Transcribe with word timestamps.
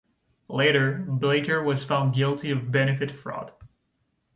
Later 0.49 1.05
Blacker 1.07 1.61
was 1.61 1.85
found 1.85 2.15
guilty 2.15 2.49
of 2.49 2.71
benefit 2.71 3.11
fraud. 3.11 3.51